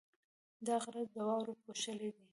[0.65, 2.25] دا غره د واورو پوښلی دی.